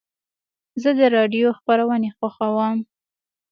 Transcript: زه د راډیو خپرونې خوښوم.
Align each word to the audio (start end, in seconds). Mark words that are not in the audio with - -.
زه 0.81 0.89
د 0.99 1.01
راډیو 1.15 1.47
خپرونې 1.57 2.09
خوښوم. 2.17 2.77